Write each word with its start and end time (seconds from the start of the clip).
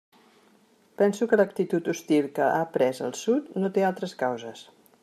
Penso 1.01 1.27
que 1.33 1.39
l'actitud 1.41 1.91
hostil 1.93 2.31
que 2.39 2.49
ha 2.55 2.65
pres 2.79 3.05
el 3.11 3.17
Sud 3.21 3.57
no 3.65 3.73
té 3.79 3.87
altres 3.93 4.19
causes. 4.25 4.69